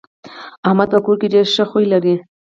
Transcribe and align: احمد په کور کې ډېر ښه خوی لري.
احمد 0.67 0.89
په 0.93 0.99
کور 1.05 1.15
کې 1.21 1.27
ډېر 1.33 1.45
ښه 1.53 1.65
خوی 1.69 1.85
لري. 1.93 2.15